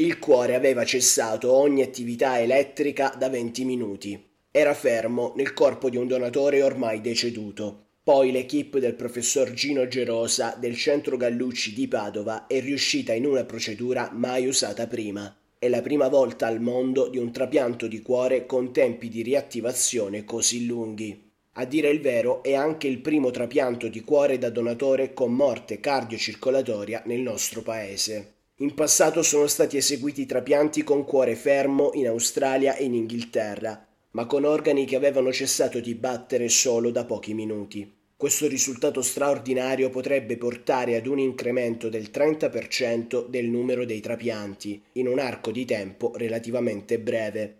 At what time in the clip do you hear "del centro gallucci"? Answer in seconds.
10.58-11.74